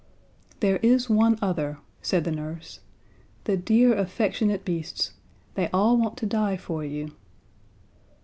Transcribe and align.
"There 0.61 0.77
is 0.77 1.11
one 1.11 1.37
other," 1.43 1.77
said 2.01 2.23
the 2.23 2.31
nurse. 2.31 2.79
"The 3.43 3.55
dear, 3.55 3.93
affectionate 3.95 4.65
beasts 4.65 5.13
they 5.53 5.69
all 5.69 5.95
want 5.95 6.17
to 6.17 6.25
die 6.25 6.57
for 6.57 6.83
you." 6.83 7.11